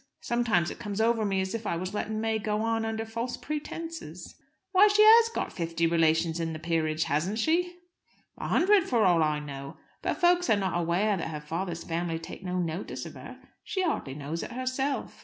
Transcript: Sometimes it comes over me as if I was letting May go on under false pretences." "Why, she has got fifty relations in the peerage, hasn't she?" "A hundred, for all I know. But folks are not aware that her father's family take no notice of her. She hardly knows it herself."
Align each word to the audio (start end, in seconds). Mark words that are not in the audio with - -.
Sometimes 0.21 0.71
it 0.71 0.79
comes 0.79 0.99
over 0.99 1.23
me 1.23 1.41
as 1.41 1.53
if 1.53 1.67
I 1.67 1.75
was 1.77 1.93
letting 1.93 2.19
May 2.19 2.39
go 2.39 2.63
on 2.63 2.85
under 2.85 3.05
false 3.05 3.37
pretences." 3.37 4.33
"Why, 4.71 4.87
she 4.87 5.03
has 5.03 5.29
got 5.29 5.53
fifty 5.53 5.85
relations 5.85 6.39
in 6.39 6.53
the 6.53 6.57
peerage, 6.57 7.03
hasn't 7.03 7.37
she?" 7.37 7.75
"A 8.39 8.47
hundred, 8.47 8.85
for 8.85 9.03
all 9.05 9.21
I 9.21 9.39
know. 9.39 9.77
But 10.01 10.15
folks 10.17 10.49
are 10.49 10.55
not 10.57 10.75
aware 10.75 11.15
that 11.17 11.29
her 11.29 11.39
father's 11.39 11.83
family 11.83 12.17
take 12.17 12.43
no 12.43 12.57
notice 12.57 13.05
of 13.05 13.13
her. 13.13 13.39
She 13.63 13.83
hardly 13.83 14.15
knows 14.15 14.41
it 14.41 14.53
herself." 14.53 15.19